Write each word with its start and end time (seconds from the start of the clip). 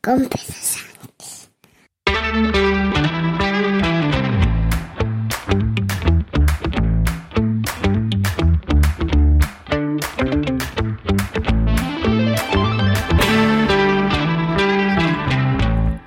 con 0.00 0.26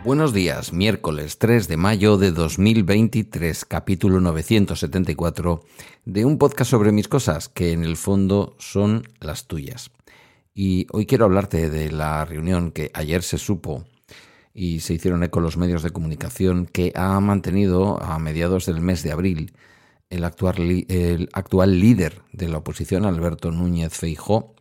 Buenos 0.03 0.33
días, 0.33 0.73
miércoles 0.73 1.37
3 1.37 1.67
de 1.67 1.77
mayo 1.77 2.17
de 2.17 2.31
2023, 2.31 3.65
capítulo 3.65 4.19
974 4.19 5.63
de 6.05 6.25
un 6.25 6.39
podcast 6.39 6.71
sobre 6.71 6.91
mis 6.91 7.07
cosas, 7.07 7.49
que 7.49 7.71
en 7.71 7.83
el 7.83 7.97
fondo 7.97 8.55
son 8.57 9.07
las 9.19 9.45
tuyas. 9.45 9.91
Y 10.53 10.87
hoy 10.91 11.05
quiero 11.05 11.25
hablarte 11.25 11.69
de 11.69 11.91
la 11.91 12.25
reunión 12.25 12.71
que 12.71 12.91
ayer 12.93 13.23
se 13.23 13.37
supo 13.37 13.85
y 14.53 14.81
se 14.81 14.93
hicieron 14.93 15.23
eco 15.23 15.39
los 15.39 15.57
medios 15.57 15.81
de 15.81 15.89
comunicación 15.89 16.67
que 16.67 16.93
ha 16.95 17.19
mantenido 17.19 18.01
a 18.01 18.19
mediados 18.19 18.67
del 18.67 18.81
mes 18.81 19.01
de 19.01 19.11
abril 19.11 19.53
el 20.11 20.23
actual, 20.25 20.57
el 20.59 21.29
actual 21.33 21.79
líder 21.79 22.21
de 22.31 22.47
la 22.47 22.59
oposición, 22.59 23.05
Alberto 23.05 23.51
Núñez 23.51 23.93
Feijó, 23.93 24.53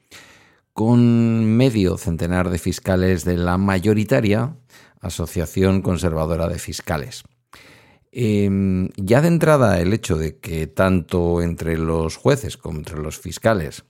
con 0.73 1.45
medio 1.57 1.99
centenar 1.99 2.49
de 2.49 2.59
fiscales 2.59 3.27
de 3.27 3.37
la 3.37 3.59
mayoritaria 3.59 4.57
Asociación 5.01 5.83
Conservadora 5.83 6.49
de 6.49 6.59
Fiscales. 6.59 7.25
Em, 8.13 8.89
ya 8.97 9.21
de 9.21 9.29
entrada 9.29 9.81
el 9.81 9.93
hecho 9.93 10.17
de 10.17 10.39
que 10.39 10.67
tanto 10.67 11.43
entre 11.43 11.77
los 11.77 12.17
jueces 12.17 12.57
como 12.57 12.79
entre 12.79 12.99
los 12.99 13.19
fiscales 13.19 13.85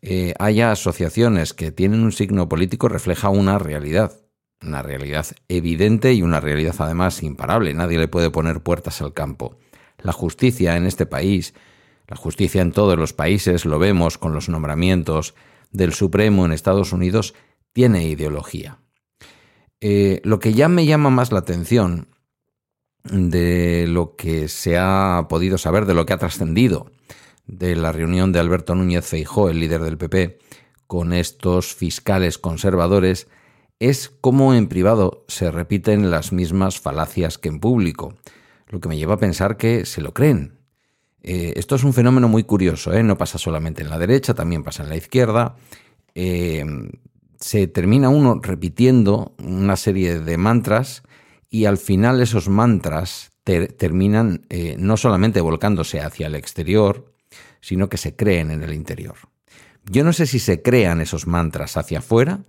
eh, 0.00 0.34
haya 0.38 0.70
asociaciones 0.70 1.54
que 1.54 1.72
tienen 1.72 2.02
un 2.02 2.12
signo 2.12 2.48
político 2.48 2.88
refleja 2.88 3.30
una 3.30 3.58
realidad, 3.58 4.12
una 4.62 4.82
realidad 4.82 5.26
evidente 5.48 6.12
y 6.14 6.22
una 6.22 6.40
realidad 6.40 6.76
además 6.78 7.22
imparable. 7.22 7.74
Nadie 7.74 7.98
le 7.98 8.08
puede 8.08 8.30
poner 8.30 8.62
puertas 8.62 9.02
al 9.02 9.12
campo. 9.12 9.58
La 9.98 10.12
justicia 10.12 10.76
en 10.76 10.86
este 10.86 11.06
país, 11.06 11.54
la 12.06 12.16
justicia 12.16 12.62
en 12.62 12.72
todos 12.72 12.96
los 12.96 13.12
países, 13.12 13.64
lo 13.64 13.78
vemos 13.78 14.18
con 14.18 14.32
los 14.34 14.48
nombramientos 14.48 15.34
del 15.72 15.92
Supremo 15.92 16.46
en 16.46 16.52
Estados 16.52 16.92
Unidos, 16.92 17.34
tiene 17.72 18.04
ideología. 18.04 18.78
Eh, 19.80 20.20
lo 20.24 20.38
que 20.38 20.54
ya 20.54 20.68
me 20.68 20.86
llama 20.86 21.10
más 21.10 21.32
la 21.32 21.40
atención 21.40 22.08
de 23.04 23.86
lo 23.88 24.16
que 24.16 24.48
se 24.48 24.78
ha 24.78 25.26
podido 25.28 25.58
saber, 25.58 25.86
de 25.86 25.94
lo 25.94 26.06
que 26.06 26.12
ha 26.12 26.18
trascendido 26.18 26.90
de 27.48 27.74
la 27.74 27.90
reunión 27.90 28.30
de 28.30 28.38
Alberto 28.38 28.76
Núñez 28.76 29.04
Feijó, 29.04 29.50
el 29.50 29.58
líder 29.58 29.82
del 29.82 29.98
PP, 29.98 30.38
con 30.86 31.12
estos 31.12 31.74
fiscales 31.74 32.38
conservadores, 32.38 33.26
es 33.80 34.12
cómo 34.20 34.54
en 34.54 34.68
privado 34.68 35.24
se 35.26 35.50
repiten 35.50 36.10
las 36.10 36.32
mismas 36.32 36.78
falacias 36.78 37.36
que 37.38 37.48
en 37.48 37.58
público, 37.58 38.14
lo 38.68 38.80
que 38.80 38.88
me 38.88 38.96
lleva 38.96 39.14
a 39.14 39.18
pensar 39.18 39.56
que 39.56 39.84
se 39.86 40.00
lo 40.00 40.14
creen. 40.14 40.58
Eh, 41.22 41.54
esto 41.56 41.74
es 41.74 41.82
un 41.82 41.92
fenómeno 41.92 42.28
muy 42.28 42.44
curioso, 42.44 42.92
¿eh? 42.92 43.02
no 43.02 43.18
pasa 43.18 43.38
solamente 43.38 43.82
en 43.82 43.90
la 43.90 43.98
derecha, 43.98 44.34
también 44.34 44.62
pasa 44.62 44.84
en 44.84 44.88
la 44.88 44.96
izquierda 44.96 45.56
se 47.40 47.68
termina 47.68 48.08
uno 48.08 48.40
repitiendo 48.42 49.34
una 49.38 49.76
serie 49.76 50.18
de 50.18 50.36
mantras 50.36 51.02
y 51.50 51.64
al 51.66 51.78
final 51.78 52.20
esos 52.20 52.48
mantras 52.48 53.30
terminan 53.44 54.42
eh, 54.50 54.76
no 54.78 54.98
solamente 54.98 55.40
volcándose 55.40 56.00
hacia 56.00 56.26
el 56.26 56.34
exterior, 56.34 57.14
sino 57.60 57.88
que 57.88 57.96
se 57.96 58.16
creen 58.16 58.50
en 58.50 58.62
el 58.62 58.72
interior. 58.72 59.16
Yo 59.84 60.04
no 60.04 60.12
sé 60.12 60.26
si 60.26 60.38
se 60.38 60.62
crean 60.62 61.00
esos 61.00 61.26
mantras 61.26 61.76
hacia 61.76 61.98
afuera, 61.98 62.44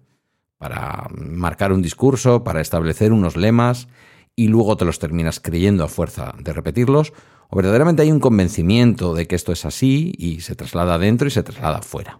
para 0.58 1.08
marcar 1.12 1.72
un 1.72 1.82
discurso, 1.82 2.44
para 2.44 2.60
establecer 2.60 3.14
unos 3.14 3.38
lemas, 3.38 3.88
y 4.36 4.48
luego 4.48 4.78
te 4.78 4.86
los 4.86 5.00
terminas 5.00 5.40
creyendo 5.40 5.84
a 5.84 5.88
fuerza 5.88 6.34
de 6.40 6.54
repetirlos, 6.54 7.14
o 7.50 7.56
verdaderamente 7.56 8.04
hay 8.04 8.12
un 8.12 8.20
convencimiento 8.20 9.14
de 9.14 9.28
que 9.28 9.36
esto 9.36 9.52
es 9.52 9.66
así 9.66 10.14
y 10.18 10.42
se 10.42 10.56
traslada 10.56 10.96
adentro 10.96 11.28
y 11.28 11.32
se 11.32 11.44
traslada 11.44 11.80
afuera. 11.80 12.20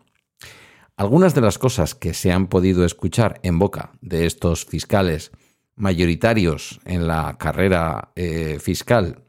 Algunas 0.98 1.34
de 1.36 1.42
las 1.42 1.58
cosas 1.58 1.96
que 1.96 2.14
se 2.14 2.32
han 2.32 2.48
podido 2.48 2.84
escuchar 2.84 3.40
en 3.44 3.60
boca 3.60 3.94
de 4.02 4.26
estos 4.26 4.66
fiscales 4.66 5.32
mayoritarios 5.76 6.82
en 6.84 7.08
la 7.08 7.38
carrera 7.38 8.12
eh, 8.16 8.58
fiscal, 8.60 9.24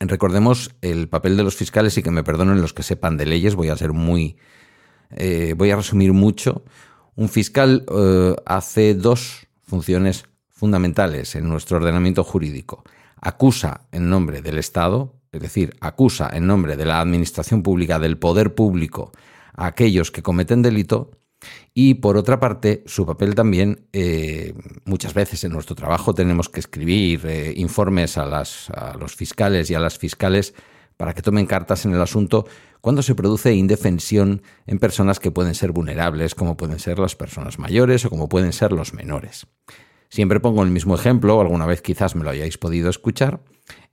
recordemos 0.00 0.74
el 0.80 1.08
papel 1.08 1.36
de 1.36 1.42
los 1.42 1.56
fiscales 1.56 1.96
y 1.98 2.02
que 2.02 2.10
me 2.10 2.24
perdonen 2.24 2.60
los 2.60 2.72
que 2.72 2.82
sepan 2.82 3.16
de 3.16 3.26
leyes, 3.26 3.54
voy 3.54 3.68
a 3.68 3.76
ser 3.76 3.92
muy, 3.92 4.36
eh, 5.10 5.54
voy 5.56 5.70
a 5.70 5.76
resumir 5.76 6.12
mucho. 6.12 6.64
Un 7.16 7.28
fiscal 7.28 7.84
eh, 7.94 8.34
hace 8.44 8.94
dos 8.94 9.46
funciones 9.62 10.24
fundamentales 10.50 11.34
en 11.34 11.48
nuestro 11.48 11.76
ordenamiento 11.76 12.24
jurídico. 12.24 12.84
Acusa 13.20 13.82
en 13.92 14.10
nombre 14.10 14.42
del 14.42 14.58
Estado, 14.58 15.14
es 15.32 15.40
decir, 15.40 15.74
acusa 15.80 16.30
en 16.32 16.46
nombre 16.46 16.76
de 16.76 16.84
la 16.84 17.00
administración 17.00 17.62
pública, 17.62 17.98
del 17.98 18.18
poder 18.18 18.54
público, 18.54 19.12
a 19.54 19.66
aquellos 19.66 20.10
que 20.10 20.22
cometen 20.22 20.62
delito 20.62 21.10
y 21.72 21.94
por 21.94 22.16
otra 22.16 22.38
parte, 22.38 22.82
su 22.86 23.04
papel 23.04 23.34
también, 23.34 23.86
eh, 23.92 24.54
muchas 24.84 25.14
veces 25.14 25.42
en 25.44 25.52
nuestro 25.52 25.74
trabajo 25.74 26.14
tenemos 26.14 26.48
que 26.48 26.60
escribir 26.60 27.26
eh, 27.26 27.52
informes 27.56 28.16
a, 28.18 28.26
las, 28.26 28.70
a, 28.70 28.96
los 28.96 29.16
fiscales 29.16 29.70
y 29.70 29.74
a 29.74 29.80
las 29.80 29.98
fiscales 29.98 30.54
para 30.96 31.14
que 31.14 31.22
tomen 31.22 31.46
cartas 31.46 31.84
en 31.84 31.94
el 31.94 32.00
asunto 32.00 32.46
cuando 32.80 33.02
se 33.02 33.14
produce 33.14 33.54
indefensión 33.54 34.42
en 34.66 34.78
personas 34.78 35.18
que 35.18 35.30
pueden 35.30 35.54
ser 35.54 35.72
vulnerables, 35.72 36.34
como 36.34 36.56
pueden 36.56 36.78
ser 36.78 36.98
las 36.98 37.16
personas 37.16 37.58
mayores 37.58 38.04
o 38.04 38.10
como 38.10 38.28
pueden 38.28 38.52
ser 38.52 38.72
los 38.72 38.94
menores. 38.94 39.46
Siempre 40.10 40.38
pongo 40.38 40.62
el 40.62 40.70
mismo 40.70 40.94
ejemplo, 40.94 41.40
alguna 41.40 41.66
vez 41.66 41.82
quizás 41.82 42.14
me 42.14 42.22
lo 42.22 42.30
hayáis 42.30 42.58
podido 42.58 42.88
escuchar, 42.88 43.40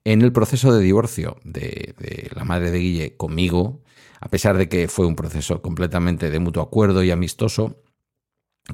en 0.03 0.21
el 0.21 0.31
proceso 0.31 0.73
de 0.73 0.83
divorcio 0.83 1.37
de, 1.43 1.95
de 1.97 2.29
la 2.35 2.43
madre 2.43 2.69
de 2.69 2.79
Guille 2.79 3.17
conmigo, 3.17 3.81
a 4.21 4.29
pesar 4.29 4.57
de 4.57 4.69
que 4.69 4.87
fue 4.87 5.07
un 5.07 5.15
proceso 5.15 5.61
completamente 5.61 6.29
de 6.29 6.39
mutuo 6.39 6.61
acuerdo 6.61 7.03
y 7.03 7.09
amistoso, 7.09 7.81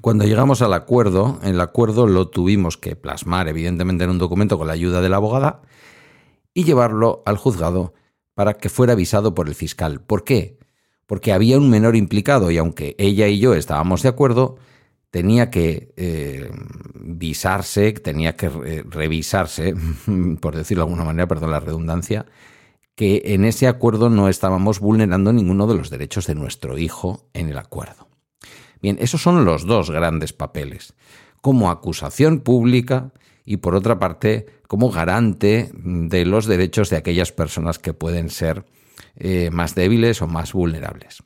cuando 0.02 0.26
llegamos 0.26 0.62
al 0.62 0.74
acuerdo, 0.74 1.40
el 1.42 1.60
acuerdo 1.62 2.06
lo 2.06 2.28
tuvimos 2.28 2.78
que 2.78 2.98
plasmar 2.98 3.48
evidentemente 3.48 4.04
en 4.04 4.10
un 4.10 4.18
documento 4.18 4.58
con 4.58 4.68
la 4.68 4.74
ayuda 4.74 5.02
de 5.02 5.08
la 5.08 5.16
abogada 5.16 5.62
y 6.54 6.66
llevarlo 6.66 7.24
al 7.26 7.38
juzgado 7.38 7.94
para 8.34 8.56
que 8.56 8.70
fuera 8.70 8.94
avisado 8.94 9.34
por 9.34 9.48
el 9.48 9.56
fiscal. 9.56 10.02
¿Por 10.02 10.26
qué? 10.26 10.60
Porque 11.06 11.32
había 11.32 11.58
un 11.58 11.70
menor 11.70 11.96
implicado 11.96 12.52
y 12.52 12.58
aunque 12.58 12.96
ella 13.00 13.30
y 13.30 13.40
yo 13.40 13.54
estábamos 13.54 14.04
de 14.04 14.10
acuerdo, 14.10 14.58
tenía 15.10 15.50
que 15.50 15.94
eh, 15.96 16.52
visarse, 17.00 17.94
tenía 17.94 18.36
que 18.36 18.50
revisarse, 18.50 19.74
por 20.42 20.58
decirlo 20.58 20.84
de 20.84 20.90
alguna 20.90 21.06
manera, 21.06 21.28
perdón 21.28 21.52
la 21.52 21.62
redundancia, 21.62 22.26
que 22.98 23.22
en 23.26 23.46
ese 23.46 23.68
acuerdo 23.68 24.10
no 24.10 24.28
estábamos 24.28 24.80
vulnerando 24.80 25.32
ninguno 25.32 25.68
de 25.68 25.76
los 25.76 25.92
derechos 25.92 26.26
de 26.26 26.34
nuestro 26.34 26.80
hijo 26.80 27.30
en 27.36 27.48
el 27.48 27.60
acuerdo. 27.60 28.10
Bien, 28.82 28.98
esos 29.00 29.22
son 29.22 29.46
los 29.46 29.68
dos 29.68 29.92
grandes 29.92 30.34
papeles, 30.34 30.96
como 31.40 31.70
acusación 31.70 32.40
pública 32.40 33.14
y 33.46 33.58
por 33.58 33.76
otra 33.76 34.00
parte 34.00 34.48
como 34.68 34.90
garante 34.90 35.70
de 35.74 36.26
los 36.26 36.48
derechos 36.48 36.90
de 36.90 36.98
aquellas 36.98 37.32
personas 37.32 37.78
que 37.78 37.94
pueden 37.94 38.32
ser 38.32 38.66
eh, 39.16 39.52
más 39.52 39.76
débiles 39.76 40.24
o 40.24 40.28
más 40.28 40.54
vulnerables. 40.54 41.22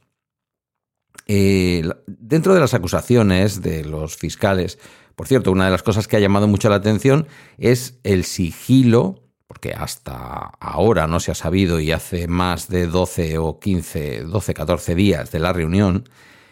Dentro 1.26 2.54
de 2.54 2.60
las 2.60 2.74
acusaciones 2.74 3.62
de 3.62 3.86
los 3.86 4.18
fiscales, 4.18 4.78
por 5.16 5.28
cierto, 5.28 5.54
una 5.54 5.66
de 5.66 5.72
las 5.72 5.84
cosas 5.84 6.10
que 6.10 6.18
ha 6.18 6.20
llamado 6.20 6.50
mucho 6.50 6.68
la 6.68 6.76
atención 6.76 7.28
es 7.58 7.98
el 8.04 8.26
sigilo 8.26 9.31
porque 9.52 9.74
hasta 9.74 10.54
ahora 10.62 11.08
no 11.08 11.20
se 11.20 11.32
ha 11.32 11.36
sabido 11.36 11.82
y 11.82 11.92
hace 11.92 12.30
más 12.30 12.70
de 12.70 12.88
12 12.88 13.38
o 13.38 13.60
15, 13.60 14.22
12, 14.22 14.54
14 14.54 14.96
días 14.96 15.30
de 15.34 15.40
la 15.40 15.52
reunión, 15.52 16.08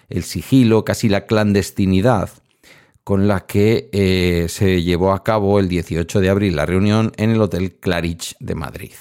el 0.09 0.23
sigilo, 0.23 0.83
casi 0.83 1.07
la 1.07 1.25
clandestinidad 1.25 2.29
con 3.05 3.29
la 3.29 3.45
que 3.45 3.89
eh, 3.93 4.47
se 4.49 4.83
llevó 4.83 5.13
a 5.13 5.23
cabo 5.23 5.59
el 5.61 5.69
18 5.69 6.19
de 6.19 6.29
abril 6.29 6.57
la 6.57 6.65
reunión 6.65 7.13
en 7.15 7.29
el 7.29 7.41
Hotel 7.41 7.77
Clarich 7.79 8.35
de 8.41 8.55
Madrid. 8.55 8.91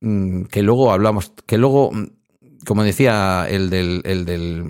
Mm, 0.00 0.44
que 0.44 0.62
luego 0.62 0.92
hablamos, 0.92 1.30
que 1.44 1.58
luego, 1.58 1.92
mm, 1.92 2.06
como 2.64 2.84
decía 2.84 3.46
el 3.50 3.68
del, 3.68 4.00
el 4.06 4.24
del, 4.24 4.64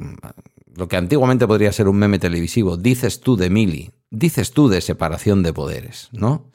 lo 0.75 0.89
que 0.89 0.97
antiguamente 0.97 1.47
podría 1.47 1.71
ser 1.71 1.87
un 1.87 1.99
meme 1.99 2.19
televisivo, 2.19 2.77
dices 2.77 3.21
tú 3.21 3.37
de 3.37 3.49
Mili, 3.49 3.93
dices 4.11 4.51
tú 4.51 4.69
de 4.69 4.81
separación 4.81 5.45
de 5.45 5.53
poderes, 5.53 6.09
¿no? 6.11 6.53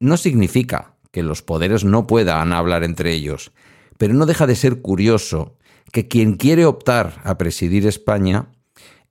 No 0.00 0.16
significa 0.16 0.96
que 1.12 1.22
los 1.22 1.42
poderes 1.42 1.84
no 1.84 2.06
puedan 2.06 2.52
hablar 2.52 2.82
entre 2.82 3.12
ellos, 3.12 3.52
pero 3.98 4.14
no 4.14 4.26
deja 4.26 4.46
de 4.46 4.56
ser 4.56 4.80
curioso 4.80 5.56
que 5.92 6.08
quien 6.08 6.34
quiere 6.34 6.64
optar 6.64 7.20
a 7.24 7.36
presidir 7.36 7.86
España 7.86 8.48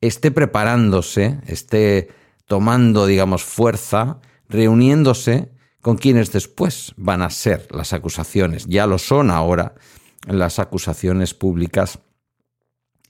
esté 0.01 0.31
preparándose, 0.31 1.39
esté 1.45 2.09
tomando, 2.45 3.05
digamos, 3.05 3.43
fuerza, 3.43 4.19
reuniéndose 4.47 5.51
con 5.81 5.97
quienes 5.97 6.31
después 6.31 6.93
van 6.97 7.21
a 7.21 7.29
ser 7.29 7.67
las 7.71 7.93
acusaciones, 7.93 8.65
ya 8.65 8.87
lo 8.87 8.97
son 8.97 9.29
ahora 9.29 9.75
las 10.27 10.59
acusaciones 10.59 11.33
públicas 11.33 11.99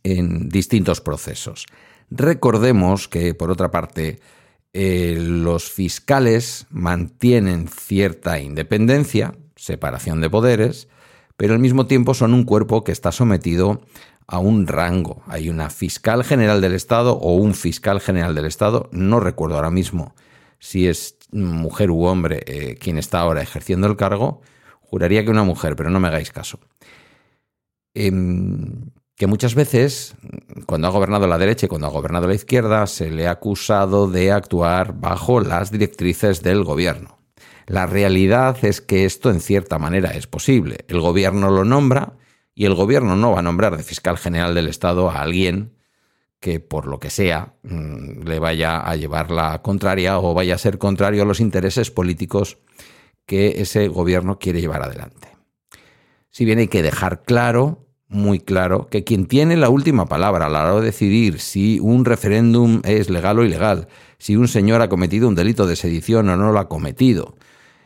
en 0.04 0.50
distintos 0.50 1.02
procesos. 1.02 1.66
Recordemos 2.10 3.08
que, 3.08 3.34
por 3.34 3.52
otra 3.52 3.72
parte, 3.72 4.20
eh, 4.74 5.16
los 5.20 5.72
fiscales 5.72 6.68
mantienen 6.70 7.68
cierta 7.68 8.40
independencia, 8.40 9.36
separación 9.56 10.22
de 10.22 10.30
poderes, 10.30 10.88
pero 11.38 11.54
al 11.54 11.60
mismo 11.60 11.88
tiempo 11.88 12.14
son 12.14 12.34
un 12.34 12.44
cuerpo 12.44 12.84
que 12.84 12.92
está 12.92 13.12
sometido 13.12 13.82
a 14.28 14.40
un 14.40 14.68
rango. 14.68 15.24
Hay 15.28 15.50
una 15.50 15.70
fiscal 15.70 16.24
general 16.24 16.62
del 16.62 16.74
Estado 16.74 17.14
o 17.14 17.34
un 17.36 17.56
fiscal 17.56 18.00
general 18.00 18.36
del 18.36 18.46
Estado, 18.46 18.90
no 18.92 19.20
recuerdo 19.20 19.56
ahora 19.56 19.72
mismo 19.72 20.14
si 20.60 20.88
es 20.88 21.18
mujer 21.32 21.90
u 21.90 22.04
hombre 22.04 22.44
eh, 22.46 22.76
quien 22.76 22.98
está 22.98 23.22
ahora 23.22 23.42
ejerciendo 23.42 23.88
el 23.88 23.96
cargo, 23.96 24.42
juraría 24.82 25.24
que 25.24 25.32
una 25.32 25.44
mujer, 25.44 25.76
pero 25.76 25.90
no 25.90 26.00
me 26.00 26.10
hagáis 26.10 26.32
caso. 26.32 26.60
Em, 27.94 28.92
que 29.20 29.28
muchas 29.28 29.54
veces, 29.54 30.16
cuando 30.66 30.88
ha 30.88 30.92
gobernado 30.92 31.28
la 31.28 31.38
derecha 31.38 31.66
y 31.66 31.70
cuando 31.70 31.88
ha 31.88 31.92
gobernado 31.92 32.26
la 32.26 32.36
izquierda, 32.36 32.88
se 32.88 33.12
le 33.12 33.28
ha 33.28 33.32
acusado 33.32 34.10
de 34.10 34.32
actuar 34.32 34.98
bajo 34.98 35.42
las 35.42 35.72
directrices 35.72 36.42
del 36.42 36.64
gobierno. 36.64 37.20
La 37.68 37.86
realidad 37.86 38.58
es 38.64 38.80
que 38.80 39.04
esto 39.04 39.30
en 39.30 39.42
cierta 39.42 39.78
manera 39.78 40.12
es 40.12 40.26
posible. 40.26 40.86
El 40.88 41.02
gobierno 41.02 41.52
lo 41.52 41.66
nombra 41.66 42.14
y 42.56 42.64
el 42.64 42.76
gobierno 42.76 43.18
no 43.18 43.34
va 43.34 43.40
a 43.40 43.42
nombrar 43.42 43.76
de 43.76 43.84
fiscal 43.84 44.18
general 44.18 44.56
del 44.56 44.70
Estado 44.70 45.10
a 45.10 45.20
alguien 45.20 45.74
que 46.40 46.62
por 46.62 46.88
lo 46.88 47.02
que 47.02 47.10
sea 47.10 47.56
mm, 47.64 48.22
le 48.24 48.40
vaya 48.40 48.80
a 48.80 48.96
llevar 48.96 49.32
la 49.32 49.62
contraria 49.62 50.18
o 50.18 50.34
vaya 50.34 50.56
a 50.56 50.60
ser 50.60 50.78
contrario 50.78 51.24
a 51.24 51.26
los 51.26 51.42
intereses 51.42 51.92
políticos 51.92 52.58
que 53.26 53.60
ese 53.60 53.90
gobierno 53.90 54.40
quiere 54.40 54.62
llevar 54.62 54.82
adelante. 54.82 55.28
Si 56.30 56.46
bien 56.46 56.60
hay 56.60 56.70
que 56.70 56.84
dejar 56.84 57.24
claro, 57.24 57.89
muy 58.10 58.40
claro, 58.40 58.88
que 58.90 59.04
quien 59.04 59.28
tiene 59.28 59.56
la 59.56 59.70
última 59.70 60.08
palabra 60.08 60.48
a 60.48 60.50
la 60.50 60.64
hora 60.64 60.80
de 60.80 60.88
decidir 60.88 61.40
si 61.40 61.80
un 61.80 62.06
referéndum 62.06 62.82
es 62.84 63.10
legal 63.10 63.38
o 63.38 63.46
ilegal, 63.46 63.88
si 64.18 64.36
un 64.36 64.48
señor 64.48 64.82
ha 64.82 64.90
cometido 64.90 65.28
un 65.28 65.36
delito 65.36 65.68
de 65.68 65.76
sedición 65.76 66.28
o 66.30 66.36
no 66.36 66.52
lo 66.52 66.60
ha 66.60 66.68
cometido, 66.68 67.36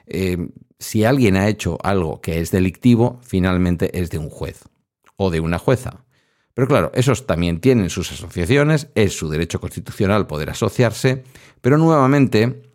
eh, 0.07 0.37
si 0.79 1.03
alguien 1.03 1.35
ha 1.35 1.49
hecho 1.49 1.77
algo 1.83 2.21
que 2.21 2.39
es 2.39 2.51
delictivo, 2.51 3.19
finalmente 3.21 3.99
es 3.99 4.09
de 4.09 4.17
un 4.17 4.29
juez 4.29 4.63
o 5.17 5.29
de 5.29 5.41
una 5.41 5.59
jueza. 5.59 6.05
Pero 6.53 6.67
claro, 6.67 6.91
esos 6.93 7.25
también 7.25 7.59
tienen 7.59 7.89
sus 7.89 8.11
asociaciones, 8.11 8.89
es 8.95 9.17
su 9.17 9.29
derecho 9.29 9.59
constitucional 9.59 10.25
poder 10.25 10.51
asociarse, 10.51 11.23
pero 11.61 11.77
nuevamente, 11.77 12.69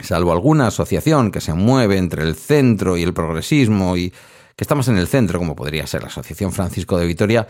salvo 0.00 0.32
alguna 0.32 0.66
asociación 0.66 1.30
que 1.30 1.40
se 1.40 1.54
mueve 1.54 1.96
entre 1.96 2.24
el 2.24 2.34
centro 2.34 2.98
y 2.98 3.04
el 3.04 3.14
progresismo 3.14 3.96
y 3.96 4.12
que 4.58 4.64
estamos 4.64 4.88
en 4.88 4.98
el 4.98 5.06
centro, 5.06 5.38
como 5.38 5.54
podría 5.54 5.86
ser 5.86 6.02
la 6.02 6.08
Asociación 6.08 6.50
Francisco 6.50 6.98
de 6.98 7.06
Vitoria, 7.06 7.46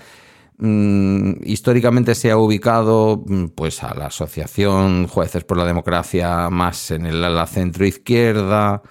mm, 0.59 1.37
históricamente 1.43 2.15
se 2.15 2.31
ha 2.31 2.37
ubicado 2.37 3.25
mm, 3.27 3.47
pues 3.55 3.83
a 3.83 3.95
la 3.95 4.07
Asociación 4.09 5.07
Jueces 5.07 5.43
por 5.43 5.57
la 5.57 5.65
Democracia 5.65 6.51
más 6.51 6.91
en 6.91 7.07
el, 7.07 7.23
la 7.23 7.47
centro 7.47 7.87
izquierda. 7.87 8.83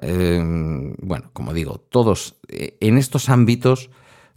Eh, 0.00 0.42
bueno, 0.98 1.30
como 1.32 1.54
digo, 1.54 1.78
todos 1.88 2.34
eh, 2.48 2.78
en 2.80 2.98
estos 2.98 3.28
ámbitos 3.28 3.90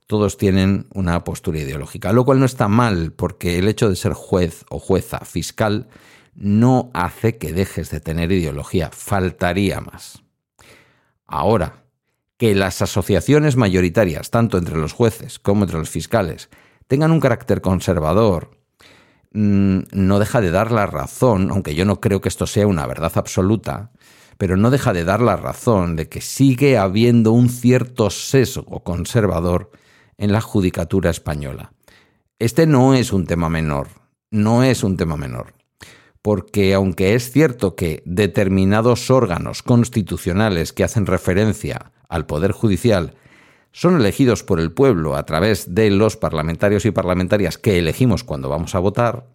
todos 0.06 0.38
tienen 0.38 0.86
una 0.94 1.24
postura 1.24 1.57
ideológica, 1.57 2.13
lo 2.13 2.25
cual 2.25 2.39
no 2.39 2.45
está 2.45 2.68
mal, 2.68 3.12
porque 3.12 3.57
el 3.57 3.68
hecho 3.68 3.89
de 3.89 3.95
ser 3.95 4.13
juez 4.13 4.66
o 4.69 4.77
jueza 4.77 5.18
fiscal 5.22 5.88
no 6.36 6.92
hace 6.94 7.39
que 7.39 7.54
dejes 7.54 7.89
de 7.89 8.01
tener 8.01 8.31
ideología, 8.31 8.92
faltaría 8.94 9.81
más. 9.81 10.22
Ahora, 11.25 11.84
que 12.37 12.55
las 12.55 12.81
asociaciones 12.81 13.55
mayoritarias, 13.55 14.29
tanto 14.29 14.57
entre 14.57 14.77
los 14.77 14.93
jueces 14.93 15.39
como 15.39 15.63
entre 15.63 15.77
los 15.77 15.89
fiscales, 15.89 16.49
tengan 16.87 17.11
un 17.11 17.19
carácter 17.19 17.61
conservador, 17.61 18.57
mm, 19.31 19.79
no 19.91 20.19
deja 20.19 20.41
de 20.41 20.51
dar 20.51 20.71
la 20.71 20.85
razón, 20.85 21.49
aunque 21.51 21.75
yo 21.75 21.85
no 21.85 21.99
creo 21.99 22.21
que 22.21 22.29
esto 22.29 22.47
sea 22.47 22.67
una 22.67 22.85
verdad 22.87 23.11
absoluta, 23.15 23.91
pero 24.37 24.57
no 24.57 24.69
deja 24.69 24.93
de 24.93 25.05
dar 25.05 25.21
la 25.21 25.37
razón 25.37 25.95
de 25.95 26.09
que 26.09 26.21
sigue 26.21 26.77
habiendo 26.77 27.31
un 27.31 27.49
cierto 27.49 28.09
sesgo 28.09 28.83
conservador 28.83 29.71
en 30.17 30.31
la 30.31 30.41
judicatura 30.41 31.09
española. 31.09 31.71
Este 32.38 32.67
no 32.67 32.93
es 32.93 33.13
un 33.13 33.25
tema 33.25 33.49
menor, 33.49 33.88
no 34.29 34.63
es 34.63 34.83
un 34.83 34.97
tema 34.97 35.15
menor, 35.15 35.53
porque 36.21 36.73
aunque 36.73 37.15
es 37.15 37.31
cierto 37.31 37.75
que 37.75 38.03
determinados 38.05 39.09
órganos 39.09 39.63
constitucionales 39.63 40.73
que 40.73 40.83
hacen 40.83 41.05
referencia 41.05 41.93
al 42.09 42.25
Poder 42.25 42.51
Judicial 42.51 43.15
son 43.71 43.97
elegidos 43.97 44.43
por 44.43 44.59
el 44.59 44.71
pueblo 44.71 45.15
a 45.15 45.25
través 45.25 45.75
de 45.75 45.89
los 45.89 46.17
parlamentarios 46.17 46.85
y 46.85 46.91
parlamentarias 46.91 47.57
que 47.57 47.77
elegimos 47.77 48.23
cuando 48.23 48.49
vamos 48.49 48.73
a 48.75 48.79
votar, 48.79 49.27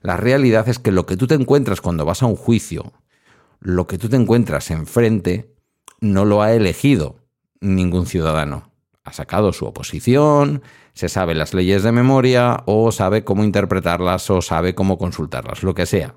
la 0.00 0.16
realidad 0.16 0.68
es 0.68 0.78
que 0.78 0.92
lo 0.92 1.06
que 1.06 1.16
tú 1.16 1.26
te 1.26 1.34
encuentras 1.34 1.80
cuando 1.80 2.04
vas 2.04 2.22
a 2.22 2.26
un 2.26 2.36
juicio, 2.36 2.92
lo 3.60 3.86
que 3.86 3.98
tú 3.98 4.08
te 4.08 4.16
encuentras 4.16 4.70
enfrente, 4.70 5.54
no 6.00 6.24
lo 6.24 6.42
ha 6.42 6.52
elegido 6.52 7.16
ningún 7.60 8.06
ciudadano 8.06 8.68
ha 9.08 9.12
sacado 9.12 9.52
su 9.52 9.64
oposición, 9.64 10.62
se 10.92 11.08
sabe 11.08 11.34
las 11.34 11.54
leyes 11.54 11.82
de 11.82 11.92
memoria 11.92 12.62
o 12.66 12.92
sabe 12.92 13.24
cómo 13.24 13.42
interpretarlas 13.42 14.30
o 14.30 14.42
sabe 14.42 14.74
cómo 14.74 14.98
consultarlas, 14.98 15.62
lo 15.62 15.74
que 15.74 15.86
sea. 15.86 16.14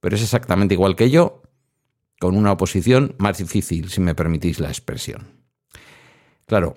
Pero 0.00 0.16
es 0.16 0.22
exactamente 0.22 0.74
igual 0.74 0.96
que 0.96 1.10
yo, 1.10 1.42
con 2.20 2.36
una 2.36 2.52
oposición 2.52 3.14
más 3.18 3.38
difícil, 3.38 3.88
si 3.88 4.00
me 4.00 4.14
permitís 4.14 4.60
la 4.60 4.68
expresión. 4.68 5.35
Claro, 6.46 6.74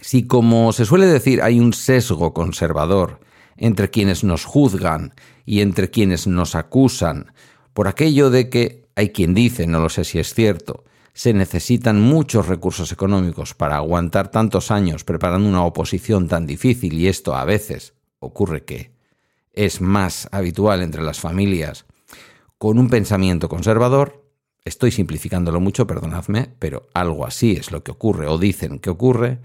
si 0.00 0.26
como 0.26 0.72
se 0.72 0.84
suele 0.84 1.06
decir 1.06 1.42
hay 1.42 1.60
un 1.60 1.72
sesgo 1.72 2.34
conservador 2.34 3.20
entre 3.56 3.90
quienes 3.90 4.24
nos 4.24 4.44
juzgan 4.44 5.14
y 5.44 5.60
entre 5.60 5.90
quienes 5.90 6.26
nos 6.26 6.54
acusan 6.54 7.32
por 7.72 7.86
aquello 7.86 8.30
de 8.30 8.50
que 8.50 8.88
hay 8.96 9.10
quien 9.10 9.34
dice, 9.34 9.66
no 9.66 9.80
lo 9.80 9.88
sé 9.88 10.04
si 10.04 10.18
es 10.18 10.34
cierto, 10.34 10.84
se 11.12 11.32
necesitan 11.32 12.00
muchos 12.00 12.46
recursos 12.46 12.92
económicos 12.92 13.54
para 13.54 13.76
aguantar 13.76 14.30
tantos 14.30 14.70
años 14.70 15.04
preparando 15.04 15.48
una 15.48 15.64
oposición 15.64 16.28
tan 16.28 16.46
difícil 16.46 16.94
y 16.94 17.08
esto 17.08 17.36
a 17.36 17.44
veces 17.44 17.94
ocurre 18.18 18.64
que 18.64 18.92
es 19.52 19.80
más 19.80 20.28
habitual 20.32 20.82
entre 20.82 21.02
las 21.02 21.20
familias 21.20 21.86
con 22.58 22.78
un 22.78 22.88
pensamiento 22.88 23.48
conservador, 23.48 24.19
estoy 24.64 24.90
simplificándolo 24.90 25.60
mucho, 25.60 25.86
perdonadme, 25.86 26.54
pero 26.58 26.88
algo 26.94 27.26
así 27.26 27.52
es 27.52 27.70
lo 27.70 27.82
que 27.82 27.92
ocurre 27.92 28.26
o 28.26 28.38
dicen 28.38 28.78
que 28.78 28.90
ocurre, 28.90 29.38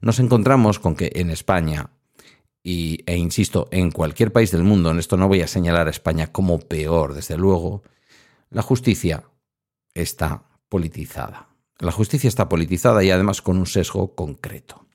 nos 0.00 0.18
encontramos 0.18 0.78
con 0.78 0.94
que 0.94 1.12
en 1.14 1.30
España 1.30 1.90
y, 2.62 3.04
e 3.06 3.16
insisto, 3.16 3.68
en 3.70 3.92
cualquier 3.92 4.32
país 4.32 4.50
del 4.50 4.64
mundo, 4.64 4.90
en 4.90 4.98
esto 4.98 5.16
no 5.16 5.28
voy 5.28 5.40
a 5.40 5.46
señalar 5.46 5.86
a 5.86 5.90
España 5.90 6.32
como 6.32 6.58
peor, 6.58 7.14
desde 7.14 7.36
luego, 7.36 7.84
la 8.50 8.62
justicia 8.62 9.22
está 9.94 10.42
politizada. 10.68 11.48
La 11.78 11.92
justicia 11.92 12.26
está 12.26 12.48
politizada 12.48 13.04
y 13.04 13.10
además 13.10 13.40
con 13.40 13.58
un 13.58 13.66
sesgo 13.66 14.16
concreto. 14.16 14.86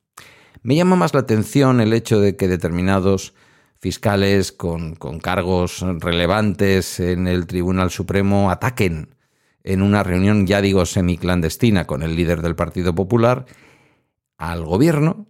Me 0.63 0.75
llama 0.75 0.96
más 0.96 1.13
la 1.13 1.22
atención 1.22 1.80
el 1.80 1.94
hecho 1.94 2.20
de 2.20 2.36
que 2.36 2.48
determinados 2.48 3.34
fiscales 3.80 4.51
con, 4.51 4.96
cargos 5.22 5.80
relevantes 6.00 7.00
en 7.00 7.27
el 7.27 7.48
Tribunal 7.48 7.89
Supremo 7.89 8.51
ataquen 8.51 9.15
en 9.63 9.82
una 9.82 10.03
reunión, 10.03 10.48
ya 10.48 10.62
digo, 10.62 10.86
semiclandestina 10.86 11.86
con 11.86 12.03
el 12.03 12.15
líder 12.15 12.41
del 12.41 12.56
Partido 12.56 12.96
Popular, 12.96 13.46
al 14.38 14.65
gobierno, 14.65 15.27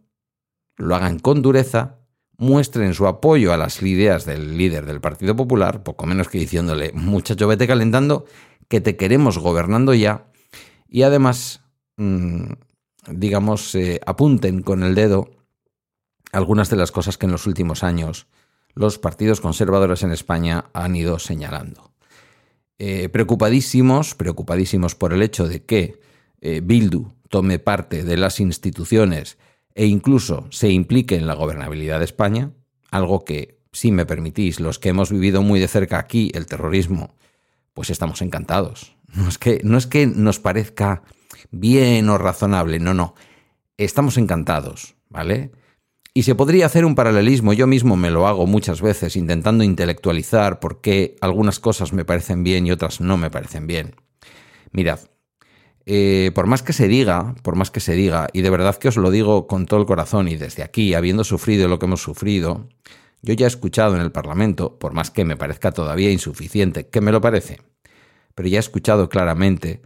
lo 0.78 0.96
hagan 0.96 1.20
con 1.20 1.42
dureza, 1.42 2.00
muestren 2.38 2.94
su 2.94 3.08
apoyo 3.08 3.54
a 3.54 3.58
las 3.58 3.82
ideas 3.82 4.26
del 4.26 4.58
líder 4.58 4.86
del 4.86 5.02
Partido 5.02 5.36
Popular, 5.36 5.84
poco 5.84 6.06
menos 6.06 6.30
que 6.30 6.40
diciéndole, 6.40 6.92
muchacho, 6.94 7.48
vete 7.48 7.68
calentando, 7.68 8.26
que 8.68 8.82
te 8.82 8.96
queremos 8.96 9.38
gobernando 9.38 9.94
ya, 9.94 10.28
y 10.88 11.04
además, 11.04 11.62
mm, 11.98 12.54
digamos, 13.12 13.76
eh, 13.76 14.00
apunten 14.06 14.62
con 14.62 14.84
el 14.84 14.96
dedo 14.96 15.30
algunas 16.32 16.70
de 16.70 16.78
las 16.78 16.92
cosas 16.92 17.18
que 17.18 17.26
en 17.26 17.34
los 17.34 17.48
últimos 17.48 17.84
años 17.84 18.28
los 18.74 18.98
partidos 18.98 19.42
conservadores 19.42 20.04
en 20.04 20.12
España 20.12 20.66
han 20.74 20.96
ido 20.96 21.20
señalando. 21.20 21.91
Eh, 22.84 23.10
preocupadísimos, 23.10 24.16
preocupadísimos 24.16 24.96
por 24.96 25.14
el 25.14 25.22
hecho 25.22 25.48
de 25.48 25.64
que 25.64 26.02
eh, 26.42 26.62
Bildu 26.64 27.14
tome 27.30 27.60
parte 27.60 28.04
de 28.04 28.18
las 28.18 28.40
instituciones 28.40 29.38
e 29.76 29.86
incluso 29.86 30.48
se 30.50 30.72
implique 30.72 31.16
en 31.16 31.28
la 31.28 31.36
gobernabilidad 31.36 32.00
de 32.00 32.06
España, 32.06 32.54
algo 32.90 33.24
que, 33.24 33.60
si 33.72 33.92
me 33.92 34.08
permitís, 34.08 34.60
los 34.60 34.80
que 34.80 34.90
hemos 34.90 35.12
vivido 35.12 35.44
muy 35.44 35.60
de 35.60 35.68
cerca 35.68 36.00
aquí 36.00 36.32
el 36.34 36.48
terrorismo, 36.48 37.14
pues 37.76 37.92
estamos 37.92 38.24
encantados. 38.24 38.96
No 39.14 39.30
es 39.30 39.38
que, 39.38 39.62
no 39.64 39.78
es 39.78 39.86
que 39.86 40.08
nos 40.08 40.40
parezca 40.40 41.04
bien 41.52 42.10
o 42.10 42.18
razonable, 42.18 42.80
no, 42.80 42.96
no. 42.96 43.14
Estamos 43.78 44.18
encantados, 44.18 44.96
¿vale? 45.08 45.52
Y 46.14 46.24
se 46.24 46.36
podría 46.36 46.66
hacer 46.66 46.84
un 46.84 46.96
paralelismo, 46.96 47.54
yo 47.54 47.68
mismo 47.68 47.96
me 47.96 48.12
lo 48.12 48.28
hago 48.28 48.46
muchas 48.46 48.82
veces 48.82 49.16
intentando 49.16 49.64
intelectualizar 49.64 50.60
por 50.60 50.82
qué 50.82 51.16
algunas 51.22 51.60
cosas 51.60 51.94
me 51.94 52.04
parecen 52.04 52.44
bien 52.44 52.68
y 52.68 52.72
otras 52.72 53.00
no 53.00 53.16
me 53.16 53.30
parecen 53.30 53.66
bien. 53.66 53.96
Mirad, 54.74 55.00
eh, 55.86 56.32
por 56.36 56.48
más 56.48 56.64
que 56.64 56.74
se 56.74 56.90
diga, 56.90 57.36
por 57.44 57.56
más 57.56 57.72
que 57.72 57.80
se 57.80 57.94
diga, 57.94 58.28
y 58.34 58.42
de 58.42 58.50
verdad 58.50 58.76
que 58.76 58.90
os 58.90 58.98
lo 58.98 59.10
digo 59.10 59.48
con 59.48 59.66
todo 59.66 59.80
el 59.80 59.86
corazón 59.86 60.28
y 60.28 60.36
desde 60.36 60.64
aquí, 60.64 60.94
habiendo 60.96 61.24
sufrido 61.24 61.70
lo 61.70 61.80
que 61.80 61.86
hemos 61.86 62.02
sufrido, 62.02 62.68
Yo 63.24 63.34
ya 63.36 63.46
he 63.46 63.48
escuchado 63.48 63.96
en 63.96 64.02
el 64.02 64.12
Parlamento, 64.12 64.80
por 64.80 64.94
más 64.94 65.12
que 65.12 65.26
me 65.26 65.38
parezca 65.38 65.72
todavía 65.72 66.12
insuficiente, 66.12 66.88
que 66.90 67.02
me 67.02 67.12
lo 67.12 67.22
parece, 67.22 67.62
pero 68.36 68.50
ya 68.50 68.58
he 68.58 68.60
escuchado 68.60 69.10
claramente 69.10 69.82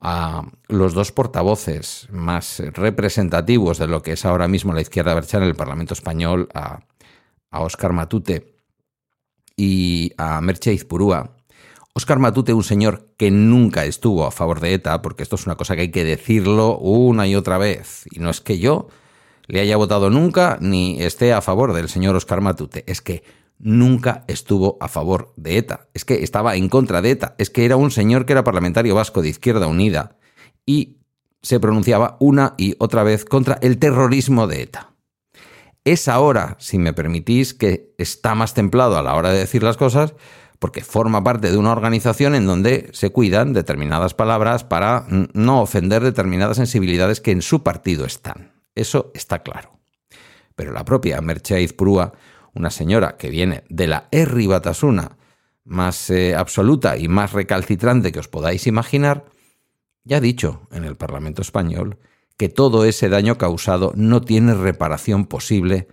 a 0.00 0.44
los 0.68 0.94
dos 0.94 1.12
portavoces 1.12 2.06
más 2.10 2.60
representativos 2.74 3.78
de 3.78 3.88
lo 3.88 4.02
que 4.02 4.12
es 4.12 4.24
ahora 4.24 4.48
mismo 4.48 4.72
la 4.72 4.80
izquierda 4.80 5.14
berchana 5.14 5.44
en 5.44 5.50
el 5.50 5.56
Parlamento 5.56 5.94
español, 5.94 6.48
a, 6.54 6.80
a 7.50 7.60
Óscar 7.60 7.92
Matute 7.92 8.54
y 9.56 10.12
a 10.16 10.40
Merche 10.40 10.72
Izpurúa. 10.72 11.34
Óscar 11.94 12.20
Matute, 12.20 12.52
un 12.52 12.62
señor 12.62 13.08
que 13.16 13.32
nunca 13.32 13.84
estuvo 13.84 14.24
a 14.24 14.30
favor 14.30 14.60
de 14.60 14.74
ETA, 14.74 15.02
porque 15.02 15.24
esto 15.24 15.34
es 15.34 15.46
una 15.46 15.56
cosa 15.56 15.74
que 15.74 15.82
hay 15.82 15.90
que 15.90 16.04
decirlo 16.04 16.78
una 16.78 17.26
y 17.26 17.34
otra 17.34 17.58
vez, 17.58 18.04
y 18.12 18.20
no 18.20 18.30
es 18.30 18.40
que 18.40 18.60
yo 18.60 18.88
le 19.48 19.60
haya 19.60 19.76
votado 19.76 20.10
nunca 20.10 20.58
ni 20.60 21.02
esté 21.02 21.32
a 21.32 21.40
favor 21.40 21.72
del 21.72 21.88
señor 21.88 22.14
Oscar 22.14 22.40
Matute. 22.40 22.84
Es 22.86 23.00
que 23.00 23.24
nunca 23.58 24.24
estuvo 24.28 24.76
a 24.80 24.88
favor 24.88 25.32
de 25.36 25.58
ETA. 25.58 25.88
Es 25.94 26.04
que 26.04 26.22
estaba 26.22 26.56
en 26.56 26.68
contra 26.68 27.02
de 27.02 27.10
ETA. 27.10 27.34
Es 27.38 27.50
que 27.50 27.64
era 27.64 27.76
un 27.76 27.90
señor 27.90 28.26
que 28.26 28.32
era 28.32 28.44
parlamentario 28.44 28.94
vasco 28.94 29.22
de 29.22 29.28
Izquierda 29.28 29.66
Unida 29.66 30.16
y 30.66 30.98
se 31.42 31.60
pronunciaba 31.60 32.16
una 32.20 32.54
y 32.56 32.74
otra 32.78 33.02
vez 33.02 33.24
contra 33.24 33.58
el 33.62 33.78
terrorismo 33.78 34.46
de 34.46 34.62
ETA. 34.62 34.94
Es 35.84 36.08
ahora, 36.08 36.56
si 36.58 36.78
me 36.78 36.92
permitís, 36.92 37.54
que 37.54 37.94
está 37.96 38.34
más 38.34 38.54
templado 38.54 38.98
a 38.98 39.02
la 39.02 39.14
hora 39.14 39.30
de 39.32 39.38
decir 39.38 39.62
las 39.62 39.76
cosas, 39.76 40.14
porque 40.58 40.82
forma 40.82 41.22
parte 41.22 41.50
de 41.50 41.56
una 41.56 41.72
organización 41.72 42.34
en 42.34 42.46
donde 42.46 42.90
se 42.92 43.10
cuidan 43.10 43.52
determinadas 43.52 44.12
palabras 44.12 44.64
para 44.64 45.06
no 45.08 45.62
ofender 45.62 46.02
determinadas 46.02 46.56
sensibilidades 46.56 47.20
que 47.20 47.30
en 47.30 47.42
su 47.42 47.62
partido 47.62 48.04
están. 48.04 48.52
Eso 48.74 49.10
está 49.14 49.42
claro. 49.42 49.78
Pero 50.56 50.72
la 50.72 50.84
propia 50.84 51.20
Mercedes 51.20 51.72
Prúa, 51.72 52.12
una 52.54 52.70
señora 52.70 53.16
que 53.16 53.30
viene 53.30 53.64
de 53.68 53.86
la 53.86 54.08
Erri 54.10 54.46
Batasuna 54.46 55.16
más 55.64 56.10
eh, 56.10 56.34
absoluta 56.34 56.96
y 56.96 57.08
más 57.08 57.32
recalcitrante 57.32 58.10
que 58.10 58.18
os 58.18 58.28
podáis 58.28 58.66
imaginar, 58.66 59.26
ya 60.04 60.16
ha 60.16 60.20
dicho 60.20 60.66
en 60.72 60.84
el 60.84 60.96
Parlamento 60.96 61.42
español 61.42 61.98
que 62.38 62.48
todo 62.48 62.84
ese 62.84 63.08
daño 63.08 63.36
causado 63.36 63.92
no 63.94 64.22
tiene 64.22 64.54
reparación 64.54 65.26
posible 65.26 65.88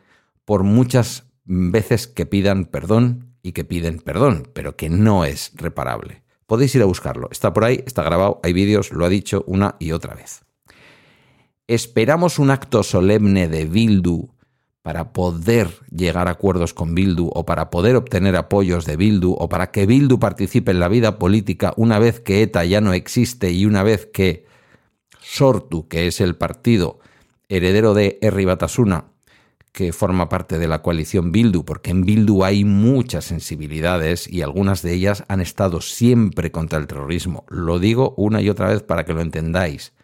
por 0.45 0.63
muchas 0.63 1.25
veces 1.43 2.07
que 2.07 2.25
pidan 2.25 2.65
perdón 2.65 3.35
y 3.41 3.51
que 3.51 3.65
piden 3.65 3.99
perdón, 3.99 4.49
pero 4.53 4.75
que 4.75 4.89
no 4.89 5.25
es 5.25 5.51
reparable. 5.55 6.23
Podéis 6.47 6.75
ir 6.75 6.81
a 6.83 6.85
buscarlo, 6.85 7.27
está 7.31 7.51
por 7.51 7.63
ahí, 7.63 7.83
está 7.85 8.03
grabado, 8.03 8.39
hay 8.43 8.53
vídeos, 8.53 8.91
lo 8.91 9.05
ha 9.05 9.09
dicho 9.09 9.43
una 9.47 9.75
y 9.79 9.91
otra 9.91 10.13
vez. 10.13 10.45
¿Esperamos 11.67 12.37
un 12.37 12.51
acto 12.51 12.83
solemne 12.83 13.47
de 13.47 13.65
Bildu 13.65 14.29
para 14.85 15.13
poder 15.13 15.79
llegar 15.89 16.27
a 16.27 16.33
acuerdos 16.33 16.75
con 16.75 16.93
Bildu 16.93 17.31
o 17.33 17.43
para 17.43 17.71
poder 17.71 17.95
obtener 17.95 18.35
apoyos 18.35 18.85
de 18.85 18.97
Bildu 18.97 19.31
o 19.31 19.49
para 19.49 19.71
que 19.71 19.87
Bildu 19.87 20.19
participe 20.19 20.69
en 20.69 20.79
la 20.79 20.87
vida 20.87 21.17
política 21.17 21.73
una 21.75 21.97
vez 21.97 22.19
que 22.19 22.43
ETA 22.43 22.63
ya 22.65 22.81
no 22.81 22.93
existe 22.93 23.51
y 23.51 23.65
una 23.65 23.81
vez 23.81 24.05
que 24.05 24.45
Sortu, 25.19 25.87
que 25.87 26.05
es 26.05 26.21
el 26.21 26.35
partido 26.35 26.99
heredero 27.49 27.95
de 27.95 28.19
Herri 28.21 28.45
Batasuna, 28.45 29.05
que 29.71 29.91
forma 29.91 30.29
parte 30.29 30.59
de 30.59 30.67
la 30.67 30.83
coalición 30.83 31.31
Bildu, 31.31 31.65
porque 31.65 31.89
en 31.89 32.05
Bildu 32.05 32.43
hay 32.43 32.63
muchas 32.63 33.25
sensibilidades 33.25 34.31
y 34.31 34.43
algunas 34.43 34.83
de 34.83 34.93
ellas 34.93 35.23
han 35.29 35.41
estado 35.41 35.81
siempre 35.81 36.51
contra 36.51 36.77
el 36.77 36.85
terrorismo. 36.85 37.43
Lo 37.49 37.79
digo 37.79 38.13
una 38.17 38.39
y 38.39 38.49
otra 38.51 38.67
vez 38.67 38.83
para 38.83 39.03
que 39.03 39.15
lo 39.15 39.21
entendáis. 39.21 39.94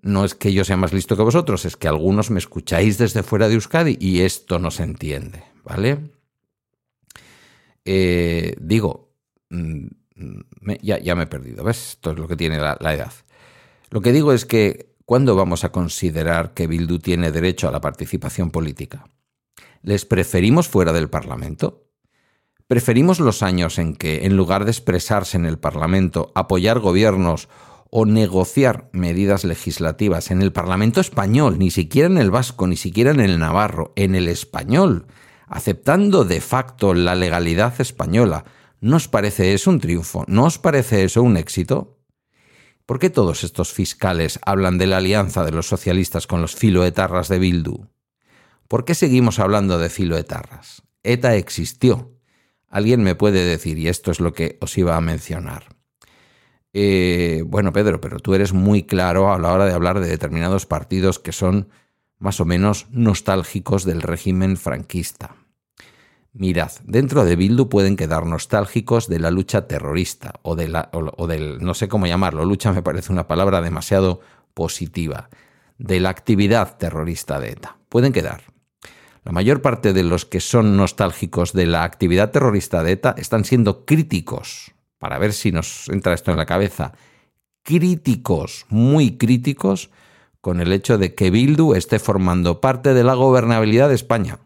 No 0.00 0.24
es 0.24 0.34
que 0.34 0.52
yo 0.52 0.64
sea 0.64 0.76
más 0.76 0.92
listo 0.92 1.16
que 1.16 1.22
vosotros, 1.22 1.64
es 1.64 1.76
que 1.76 1.88
algunos 1.88 2.30
me 2.30 2.38
escucháis 2.38 2.98
desde 2.98 3.22
fuera 3.22 3.48
de 3.48 3.54
Euskadi 3.54 3.96
y 4.00 4.20
esto 4.20 4.58
no 4.58 4.70
se 4.70 4.84
entiende, 4.84 5.42
¿vale? 5.64 6.12
Eh, 7.84 8.54
digo, 8.60 9.12
mm, 9.50 9.86
ya, 10.82 11.14
me 11.14 11.24
he 11.24 11.26
perdido, 11.26 11.64
¿ves? 11.64 11.90
Esto 11.90 12.12
es 12.12 12.18
lo 12.18 12.28
que 12.28 12.36
tiene 12.36 12.58
la, 12.58 12.76
la 12.80 12.94
edad. 12.94 13.12
Lo 13.90 14.00
que 14.00 14.12
digo 14.12 14.32
es 14.32 14.44
que, 14.44 14.94
¿cuándo 15.04 15.34
vamos 15.34 15.64
a 15.64 15.72
considerar 15.72 16.54
que 16.54 16.66
Bildu 16.66 16.98
tiene 16.98 17.32
derecho 17.32 17.68
a 17.68 17.72
la 17.72 17.80
participación 17.80 18.50
política? 18.50 19.08
¿Les 19.82 20.04
preferimos 20.04 20.68
fuera 20.68 20.92
del 20.92 21.08
Parlamento? 21.08 21.88
¿Preferimos 22.66 23.18
los 23.18 23.42
años 23.42 23.78
en 23.78 23.96
que, 23.96 24.26
en 24.26 24.36
lugar 24.36 24.64
de 24.64 24.70
expresarse 24.70 25.38
en 25.38 25.46
el 25.46 25.58
Parlamento, 25.58 26.30
apoyar 26.34 26.80
gobiernos 26.80 27.48
o 27.90 28.04
negociar 28.04 28.88
medidas 28.92 29.44
legislativas 29.44 30.30
en 30.30 30.42
el 30.42 30.52
Parlamento 30.52 31.00
español, 31.00 31.58
ni 31.58 31.70
siquiera 31.70 32.06
en 32.08 32.18
el 32.18 32.30
vasco, 32.30 32.66
ni 32.66 32.76
siquiera 32.76 33.10
en 33.10 33.20
el 33.20 33.38
navarro, 33.38 33.92
en 33.96 34.14
el 34.14 34.28
español, 34.28 35.06
aceptando 35.46 36.24
de 36.24 36.40
facto 36.40 36.94
la 36.94 37.14
legalidad 37.14 37.80
española. 37.80 38.44
¿No 38.80 38.96
os 38.96 39.08
parece 39.08 39.54
eso 39.54 39.70
un 39.70 39.80
triunfo? 39.80 40.24
¿No 40.28 40.44
os 40.44 40.58
parece 40.58 41.04
eso 41.04 41.22
un 41.22 41.36
éxito? 41.36 41.98
¿Por 42.84 42.98
qué 42.98 43.10
todos 43.10 43.44
estos 43.44 43.72
fiscales 43.72 44.38
hablan 44.44 44.78
de 44.78 44.86
la 44.86 44.98
alianza 44.98 45.44
de 45.44 45.52
los 45.52 45.66
socialistas 45.66 46.26
con 46.26 46.40
los 46.40 46.54
filoetarras 46.54 47.28
de 47.28 47.38
Bildu? 47.38 47.88
¿Por 48.68 48.84
qué 48.84 48.94
seguimos 48.94 49.38
hablando 49.38 49.78
de 49.78 49.88
filoetarras? 49.88 50.82
ETA 51.02 51.36
existió. 51.36 52.14
Alguien 52.68 53.02
me 53.02 53.14
puede 53.14 53.44
decir, 53.44 53.78
y 53.78 53.88
esto 53.88 54.10
es 54.10 54.20
lo 54.20 54.34
que 54.34 54.58
os 54.60 54.76
iba 54.76 54.96
a 54.96 55.00
mencionar. 55.00 55.77
Eh, 56.72 57.42
bueno, 57.46 57.72
Pedro, 57.72 58.00
pero 58.00 58.18
tú 58.18 58.34
eres 58.34 58.52
muy 58.52 58.82
claro 58.82 59.32
a 59.32 59.38
la 59.38 59.52
hora 59.52 59.66
de 59.66 59.72
hablar 59.72 60.00
de 60.00 60.08
determinados 60.08 60.66
partidos 60.66 61.18
que 61.18 61.32
son 61.32 61.68
más 62.18 62.40
o 62.40 62.44
menos 62.44 62.86
nostálgicos 62.90 63.84
del 63.84 64.02
régimen 64.02 64.56
franquista. 64.56 65.36
Mirad, 66.32 66.70
dentro 66.84 67.24
de 67.24 67.36
Bildu 67.36 67.68
pueden 67.68 67.96
quedar 67.96 68.26
nostálgicos 68.26 69.08
de 69.08 69.18
la 69.18 69.30
lucha 69.30 69.66
terrorista 69.66 70.34
o, 70.42 70.56
de 70.56 70.68
la, 70.68 70.90
o 70.92 71.26
del, 71.26 71.58
no 71.58 71.74
sé 71.74 71.88
cómo 71.88 72.06
llamarlo, 72.06 72.44
lucha 72.44 72.72
me 72.72 72.82
parece 72.82 73.12
una 73.12 73.26
palabra 73.26 73.60
demasiado 73.60 74.20
positiva, 74.54 75.30
de 75.78 76.00
la 76.00 76.10
actividad 76.10 76.76
terrorista 76.76 77.40
de 77.40 77.50
ETA. 77.52 77.78
Pueden 77.88 78.12
quedar. 78.12 78.42
La 79.24 79.32
mayor 79.32 79.62
parte 79.62 79.92
de 79.92 80.04
los 80.04 80.26
que 80.26 80.40
son 80.40 80.76
nostálgicos 80.76 81.52
de 81.52 81.66
la 81.66 81.84
actividad 81.84 82.30
terrorista 82.30 82.82
de 82.82 82.92
ETA 82.92 83.14
están 83.16 83.44
siendo 83.44 83.84
críticos 83.84 84.74
para 84.98 85.18
ver 85.18 85.32
si 85.32 85.52
nos 85.52 85.88
entra 85.88 86.14
esto 86.14 86.30
en 86.30 86.36
la 86.36 86.46
cabeza, 86.46 86.92
críticos, 87.62 88.66
muy 88.68 89.16
críticos, 89.16 89.90
con 90.40 90.60
el 90.60 90.72
hecho 90.72 90.98
de 90.98 91.14
que 91.14 91.30
Bildu 91.30 91.74
esté 91.74 91.98
formando 91.98 92.60
parte 92.60 92.94
de 92.94 93.04
la 93.04 93.14
gobernabilidad 93.14 93.88
de 93.88 93.94
España. 93.94 94.38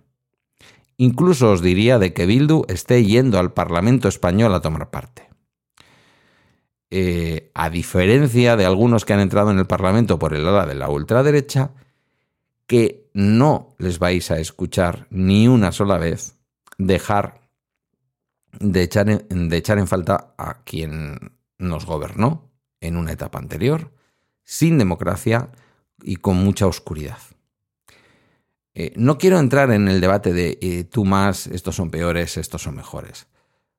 Incluso 0.97 1.51
os 1.51 1.63
diría 1.63 1.99
de 1.99 2.13
que 2.13 2.27
Bildu 2.27 2.65
esté 2.69 3.05
yendo 3.05 3.39
al 3.39 3.53
Parlamento 3.53 4.09
español 4.09 4.55
a 4.55 4.61
tomar 4.61 4.91
parte. 4.91 5.29
Eh, 6.91 7.51
a 7.55 7.71
diferencia 7.71 8.57
de 8.57 8.67
algunos 8.67 9.05
que 9.05 9.13
han 9.13 9.21
entrado 9.21 9.51
en 9.51 9.59
el 9.59 9.67
Parlamento 9.67 10.19
por 10.19 10.35
el 10.35 10.47
ala 10.47 10.67
de 10.67 10.75
la 10.75 10.91
ultraderecha, 10.91 11.73
que 12.67 13.11
no 13.15 13.75
les 13.79 13.99
vais 13.99 14.31
a 14.31 14.39
escuchar 14.39 15.07
ni 15.11 15.49
una 15.49 15.73
sola 15.73 15.99
vez 15.99 16.37
dejar 16.79 17.42
de 18.59 18.83
echar, 18.83 19.09
en, 19.09 19.49
de 19.49 19.57
echar 19.57 19.79
en 19.79 19.87
falta 19.87 20.35
a 20.37 20.63
quien 20.63 21.33
nos 21.59 21.87
gobernó 21.87 22.51
en 22.81 22.97
una 22.97 23.13
etapa 23.13 23.39
anterior, 23.39 23.93
sin 24.45 24.79
democracia 24.79 25.51
y 26.03 26.17
con 26.17 26.37
mucha 26.37 26.67
oscuridad. 26.67 27.19
Eh, 28.75 28.93
no 28.97 29.19
quiero 29.19 29.39
entrar 29.39 29.71
en 29.71 29.89
el 29.89 30.01
debate 30.01 30.33
de 30.33 30.59
eh, 30.61 30.85
tú 30.85 31.05
más, 31.05 31.47
estos 31.47 31.77
son 31.77 31.91
peores, 31.91 32.37
estos 32.37 32.63
son 32.63 32.77
mejores. 32.77 33.27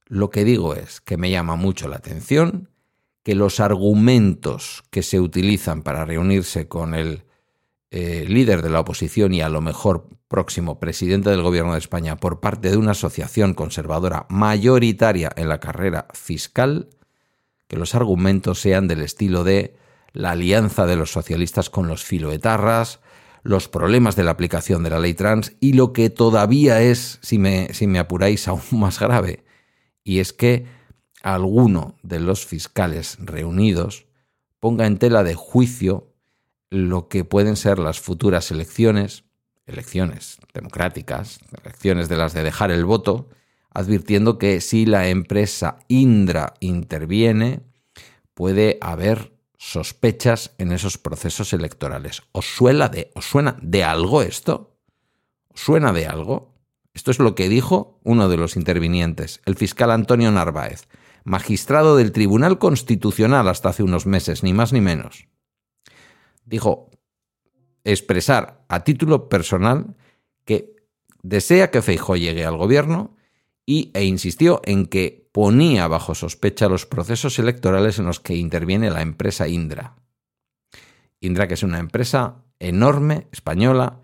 Lo 0.06 0.30
que 0.30 0.44
digo 0.44 0.75
es 0.75 1.01
que 1.01 1.18
me 1.18 1.32
llama 1.32 1.56
mucho 1.56 1.88
la 1.88 1.98
atención 1.98 2.70
que 3.24 3.36
los 3.36 3.60
argumentos 3.60 4.84
que 4.92 5.01
se 5.01 5.20
utilizan 5.20 5.82
para 5.82 6.06
reunirse 6.06 6.68
con 6.68 6.94
el 6.94 7.24
eh, 7.89 8.25
líder 8.27 8.62
de 8.62 8.70
la 8.70 8.82
oposición 8.82 9.34
y 9.34 9.42
a 9.42 9.50
lo 9.50 9.62
mejor 9.62 10.10
próximo 10.33 10.79
presidente 10.79 11.29
del 11.29 11.43
gobierno 11.43 11.73
de 11.73 11.77
España 11.77 12.15
por 12.15 12.39
parte 12.39 12.71
de 12.71 12.77
una 12.77 12.93
asociación 12.93 13.53
conservadora 13.53 14.25
mayoritaria 14.29 15.31
en 15.35 15.47
la 15.47 15.59
carrera 15.59 16.07
fiscal, 16.15 16.89
que 17.67 17.77
los 17.77 17.93
argumentos 17.93 18.59
sean 18.59 18.87
del 18.87 19.03
estilo 19.03 19.43
de 19.43 19.75
la 20.11 20.31
alianza 20.31 20.87
de 20.87 20.95
los 20.95 21.11
socialistas 21.11 21.69
con 21.69 21.87
los 21.87 22.03
filoetarras, 22.03 22.99
los 23.43 23.69
problemas 23.69 24.15
de 24.15 24.23
la 24.23 24.31
aplicación 24.31 24.81
de 24.81 24.89
la 24.89 24.97
ley 24.97 25.13
trans 25.13 25.53
y 25.59 25.73
lo 25.73 25.93
que 25.93 26.09
todavía 26.09 26.81
es, 26.81 27.19
si 27.21 27.37
me, 27.37 27.71
si 27.71 27.85
me 27.85 27.99
apuráis, 27.99 28.47
aún 28.47 28.63
más 28.71 28.99
grave, 28.99 29.43
y 30.03 30.17
es 30.17 30.33
que 30.33 30.65
alguno 31.21 31.99
de 32.01 32.19
los 32.19 32.43
fiscales 32.43 33.17
reunidos 33.19 34.07
ponga 34.59 34.87
en 34.87 34.97
tela 34.97 35.23
de 35.23 35.35
juicio 35.35 36.11
lo 36.71 37.07
que 37.07 37.23
pueden 37.23 37.55
ser 37.55 37.77
las 37.77 37.99
futuras 37.99 38.49
elecciones, 38.49 39.25
elecciones 39.65 40.39
democráticas, 40.53 41.39
elecciones 41.63 42.10
de 42.10 42.17
las 42.17 42.34
de 42.34 42.43
dejar 42.43 42.72
el 42.72 42.86
voto, 42.86 43.29
advirtiendo 43.70 44.38
que 44.38 44.62
si 44.62 44.86
la 44.86 45.08
empresa 45.08 45.79
Indra 45.88 46.53
interviene, 46.60 47.62
puede 48.34 48.77
haber 48.82 49.34
sospechas 49.58 50.51
en 50.58 50.72
esos 50.72 50.98
procesos 50.98 51.53
electorales. 51.53 52.24
¿Os 52.34 52.46
suena 52.46 52.89
de, 52.89 53.12
os 53.15 53.25
suena 53.25 53.58
de 53.62 53.84
algo 53.84 54.22
esto? 54.22 54.75
¿Os 55.48 55.62
suena 55.62 55.93
de 55.93 56.05
algo? 56.08 56.53
Esto 56.93 57.12
es 57.12 57.20
lo 57.20 57.34
que 57.34 57.50
dijo 57.50 58.00
uno 58.03 58.29
de 58.29 58.38
los 58.38 58.55
intervinientes, 58.55 59.41
el 59.46 59.55
fiscal 59.55 59.89
Antonio 59.89 60.32
Narváez, 60.32 60.88
magistrado 61.24 61.96
del 61.96 62.12
Tribunal 62.12 62.60
Constitucional 62.60 63.48
hasta 63.48 63.70
hace 63.70 63.84
unos 63.84 64.05
meses, 64.05 64.43
ni 64.43 64.53
más 64.53 64.74
ni 64.74 64.82
menos. 64.82 65.27
Dijo 66.46 66.89
expresar 67.83 68.63
a 68.69 68.83
título 68.83 69.29
personal 69.29 69.95
que 70.45 70.75
desea 71.21 71.71
que 71.71 71.81
Feijó 71.81 72.15
llegue 72.15 72.45
al 72.45 72.57
gobierno 72.57 73.15
y, 73.65 73.91
e 73.93 74.03
insistió 74.03 74.61
en 74.65 74.85
que 74.85 75.29
ponía 75.31 75.87
bajo 75.87 76.15
sospecha 76.15 76.69
los 76.69 76.85
procesos 76.85 77.39
electorales 77.39 77.99
en 77.99 78.05
los 78.05 78.19
que 78.19 78.35
interviene 78.35 78.89
la 78.89 79.01
empresa 79.01 79.47
Indra. 79.47 79.95
Indra, 81.21 81.47
que 81.47 81.53
es 81.53 81.63
una 81.63 81.79
empresa 81.79 82.43
enorme, 82.59 83.27
española, 83.31 84.01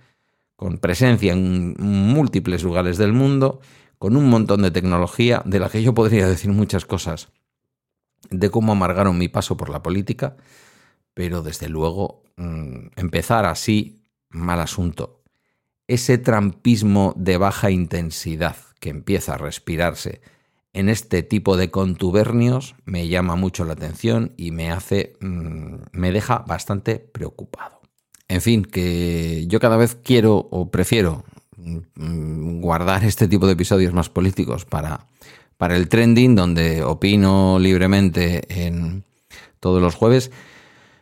con 0.55 0.77
presencia 0.77 1.33
en 1.33 1.75
múltiples 1.77 2.63
lugares 2.63 2.98
del 2.98 3.13
mundo, 3.13 3.62
con 3.98 4.15
un 4.15 4.29
montón 4.29 4.62
de 4.62 4.71
tecnología, 4.71 5.41
de 5.45 5.59
la 5.59 5.69
que 5.69 5.83
yo 5.83 5.93
podría 5.93 6.27
decir 6.27 6.51
muchas 6.51 6.86
cosas, 6.86 7.29
de 8.29 8.50
cómo 8.50 8.71
amargaron 8.71 9.17
mi 9.17 9.27
paso 9.27 9.57
por 9.57 9.69
la 9.69 9.83
política, 9.83 10.38
pero 11.13 11.41
desde 11.41 11.69
luego 11.69 12.24
mm, 12.39 12.91
empezar 12.96 13.46
así, 13.46 14.01
mal 14.29 14.60
asunto. 14.60 15.22
Ese 15.88 16.17
trampismo 16.17 17.13
de 17.17 17.38
baja 17.38 17.72
intensidad 17.72 18.55
que 18.79 18.89
empieza 18.89 19.34
a 19.34 19.38
respirarse 19.38 20.22
en 20.74 20.88
este 20.89 21.24
tipo 21.24 21.58
de 21.58 21.72
contubernios 21.72 22.75
me 22.86 23.08
llama 23.08 23.36
mucho 23.36 23.65
la 23.65 23.74
atención 23.74 24.34
y 24.38 24.51
me 24.51 24.72
hace, 24.72 25.13
mm, 25.19 25.75
me 25.91 26.12
deja 26.12 26.39
bastante 26.39 27.00
preocupado. 27.00 27.81
En 28.27 28.41
fin, 28.41 28.63
que 28.63 29.46
yo 29.48 29.60
cada 29.60 29.77
vez 29.77 29.96
quiero 29.96 30.48
o 30.51 30.69
prefiero 30.69 31.24
mm, 31.58 32.62
guardar 32.62 33.03
este 33.03 33.27
tipo 33.27 33.48
de 33.48 33.53
episodios 33.53 33.93
más 33.93 34.10
políticos 34.10 34.65
para, 34.65 35.08
para 35.58 35.75
el 35.75 35.89
trending, 35.89 36.36
donde 36.36 36.84
opino 36.84 37.58
libremente 37.60 38.41
en 38.63 39.03
todos 39.60 39.81
los 39.81 39.96
jueves. 39.96 40.31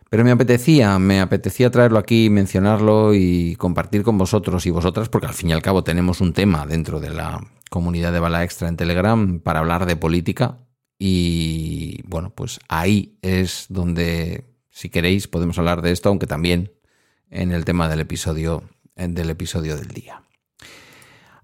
Pero 0.10 0.24
me 0.24 0.32
apetecía, 0.32 0.98
me 1.00 1.20
apetecía 1.20 1.70
traerlo 1.70 2.00
aquí, 2.00 2.30
mencionarlo 2.30 3.14
y 3.14 3.56
compartir 3.58 4.04
con 4.04 4.18
vosotros 4.18 4.66
y 4.66 4.70
vosotras, 4.70 5.10
porque 5.10 5.28
al 5.28 5.34
fin 5.34 5.50
y 5.50 5.54
al 5.54 5.62
cabo 5.62 5.84
tenemos 5.84 6.22
un 6.22 6.34
tema 6.34 6.66
dentro 6.66 7.00
de 7.00 7.10
la 7.10 7.46
comunidad 7.70 8.14
de 8.14 8.20
Bala 8.20 8.44
Extra 8.44 8.70
en 8.70 8.78
Telegram 8.78 9.40
para 9.40 9.60
hablar 9.60 9.86
de 9.86 9.98
política. 9.98 10.60
Y 10.98 12.02
bueno, 12.08 12.32
pues 12.34 12.60
ahí 12.70 13.18
es 13.22 13.66
donde, 13.70 14.46
si 14.70 14.90
queréis, 14.90 15.28
podemos 15.28 15.60
hablar 15.60 15.82
de 15.82 15.92
esto, 15.92 16.10
aunque 16.10 16.26
también 16.26 16.72
en 17.30 17.52
el 17.52 17.66
tema 17.66 17.90
del 17.90 18.00
episodio, 18.00 18.64
del 18.96 19.30
episodio 19.30 19.76
del 19.76 19.90
día. 19.90 20.24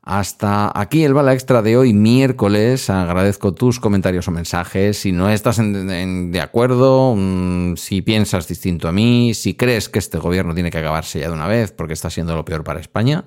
Hasta 0.06 0.70
aquí 0.78 1.06
el 1.06 1.14
bala 1.14 1.34
extra 1.34 1.62
de 1.62 1.78
hoy, 1.78 1.94
miércoles. 1.94 2.90
Agradezco 2.90 3.54
tus 3.54 3.80
comentarios 3.80 4.28
o 4.28 4.32
mensajes. 4.32 4.98
Si 4.98 5.14
no 5.14 5.30
estás 5.30 5.62
de 5.62 6.42
acuerdo, 6.42 7.16
mm, 7.16 7.78
si 7.78 8.02
piensas 8.02 8.46
distinto 8.50 8.90
a 8.90 8.92
mí, 8.92 9.34
si 9.34 9.54
crees 9.54 9.88
que 9.88 10.00
este 10.00 10.18
gobierno 10.18 10.54
tiene 10.54 10.72
que 10.72 10.80
acabarse 10.80 11.22
ya 11.22 11.30
de 11.30 11.34
una 11.34 11.48
vez 11.48 11.72
porque 11.72 11.94
está 11.94 12.10
siendo 12.10 12.36
lo 12.36 12.44
peor 12.44 12.66
para 12.66 12.82
España, 12.82 13.24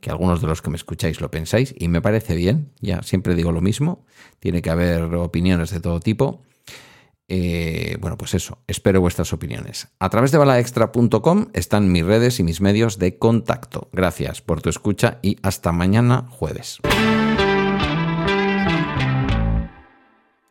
que 0.00 0.10
algunos 0.10 0.40
de 0.40 0.46
los 0.46 0.62
que 0.62 0.70
me 0.70 0.76
escucháis 0.76 1.20
lo 1.20 1.32
pensáis, 1.32 1.74
y 1.76 1.88
me 1.88 2.00
parece 2.00 2.36
bien, 2.36 2.70
ya 2.80 3.02
siempre 3.02 3.34
digo 3.34 3.50
lo 3.50 3.60
mismo, 3.60 4.04
tiene 4.38 4.62
que 4.62 4.70
haber 4.70 5.02
opiniones 5.02 5.70
de 5.70 5.80
todo 5.80 5.98
tipo. 5.98 6.42
Eh, 7.32 7.96
bueno, 8.00 8.18
pues 8.18 8.34
eso, 8.34 8.58
espero 8.66 9.00
vuestras 9.00 9.32
opiniones. 9.32 9.86
A 10.00 10.10
través 10.10 10.32
de 10.32 10.38
balaextra.com 10.38 11.46
están 11.54 11.92
mis 11.92 12.04
redes 12.04 12.40
y 12.40 12.42
mis 12.42 12.60
medios 12.60 12.98
de 12.98 13.18
contacto. 13.18 13.88
Gracias 13.92 14.42
por 14.42 14.60
tu 14.62 14.68
escucha 14.68 15.20
y 15.22 15.36
hasta 15.42 15.70
mañana 15.70 16.26
jueves. 16.28 16.80